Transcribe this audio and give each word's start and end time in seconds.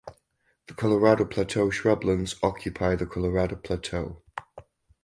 The 0.65 0.73
Colorado 0.73 1.25
Plateau 1.25 1.69
shrublands 1.69 2.35
occupy 2.41 2.95
the 2.95 3.05
Colorado 3.05 3.55
Plateau. 3.55 4.23